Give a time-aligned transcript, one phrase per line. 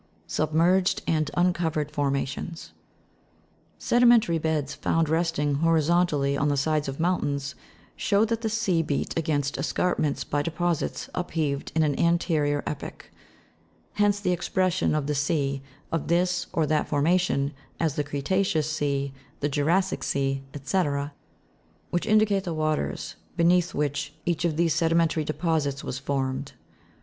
[0.25, 2.73] Submerged and uncovered formations.
[3.77, 7.53] Sedimentary beds found resting horizontally on the sides of mountains,
[7.95, 13.11] show that the sea beat against escarpments by deposits upheaved in an anterior epoch;
[13.93, 15.61] hence the expres sion of the sea
[15.91, 20.83] of this or that formation, as the creta'ceous sea, the jura'ssic sea, &c.,
[21.91, 24.93] which indicate the waters beneath which each of these sedi.
[24.95, 26.53] mentary deposits was formed.